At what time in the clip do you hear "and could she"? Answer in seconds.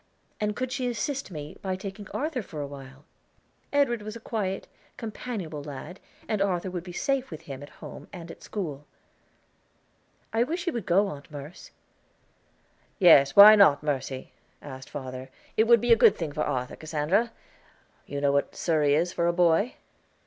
0.39-0.87